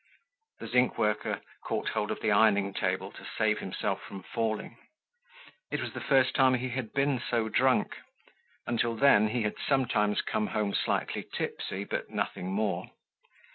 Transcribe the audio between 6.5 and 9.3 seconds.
he had been so drunk. Until then